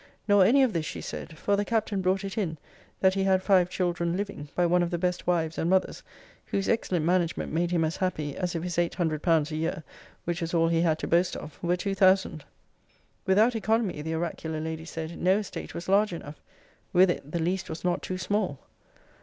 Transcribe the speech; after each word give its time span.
Nor 0.27 0.43
any 0.45 0.63
of 0.63 0.73
this, 0.73 0.87
she 0.87 0.99
said; 0.99 1.37
for 1.37 1.55
the 1.55 1.63
Captain 1.63 2.01
brought 2.01 2.23
it 2.23 2.35
in, 2.35 2.57
that 3.01 3.13
he 3.13 3.23
had 3.23 3.43
five 3.43 3.69
children 3.69 4.17
living, 4.17 4.49
by 4.55 4.65
one 4.65 4.81
of 4.81 4.89
the 4.89 4.97
best 4.97 5.27
wives 5.27 5.59
and 5.59 5.69
mothers, 5.69 6.01
whose 6.47 6.67
excellent 6.67 7.05
management 7.05 7.53
made 7.53 7.69
him 7.69 7.85
as 7.85 7.97
happy 7.97 8.35
as 8.35 8.55
if 8.55 8.63
his 8.63 8.79
eight 8.79 8.95
hundred 8.95 9.21
pounds 9.21 9.51
a 9.51 9.55
year 9.57 9.83
(which 10.25 10.41
was 10.41 10.55
all 10.55 10.69
he 10.69 10.81
had 10.81 10.97
to 10.97 11.07
boast 11.07 11.35
of) 11.37 11.59
were 11.61 11.77
two 11.77 11.93
thousand. 11.93 12.43
Without 13.27 13.55
economy, 13.55 14.01
the 14.01 14.15
oracular 14.15 14.59
lady 14.59 14.85
said, 14.85 15.21
no 15.21 15.37
estate 15.37 15.75
was 15.75 15.87
large 15.87 16.13
enough. 16.13 16.41
With 16.93 17.11
it, 17.11 17.31
the 17.31 17.37
least 17.37 17.69
was 17.69 17.83
not 17.83 18.01
too 18.01 18.17
small. 18.17 18.57